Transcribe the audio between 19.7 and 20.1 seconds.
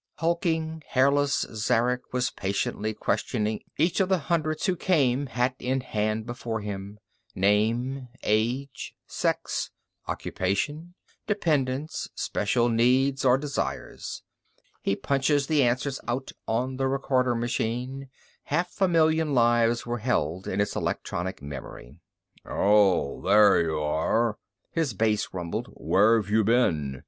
were